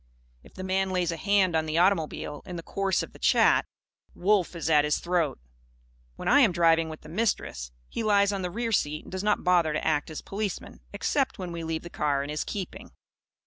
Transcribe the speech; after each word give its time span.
If 0.41 0.55
the 0.55 0.63
man 0.63 0.89
lays 0.89 1.11
a 1.11 1.15
hand 1.15 1.55
on 1.55 1.67
the 1.67 1.77
automobile, 1.77 2.41
in 2.47 2.55
the 2.55 2.63
course 2.63 3.03
of 3.03 3.13
the 3.13 3.19
chat, 3.19 3.67
Wolf 4.15 4.55
is 4.55 4.67
at 4.67 4.83
his 4.83 4.97
throat. 4.97 5.39
When 6.15 6.27
I 6.27 6.39
am 6.39 6.51
driving 6.51 6.89
with 6.89 7.01
the 7.01 7.07
Mistress, 7.09 7.71
he 7.87 8.01
lies 8.01 8.33
on 8.33 8.41
the 8.41 8.49
rear 8.49 8.71
seat 8.71 9.05
and 9.05 9.11
does 9.11 9.23
not 9.23 9.43
bother 9.43 9.73
to 9.73 9.85
act 9.87 10.09
as 10.09 10.21
policeman; 10.23 10.79
except 10.91 11.37
when 11.37 11.51
we 11.51 11.63
leave 11.63 11.83
the 11.83 11.91
car 11.91 12.23
in 12.23 12.31
his 12.31 12.43
keeping. 12.43 12.93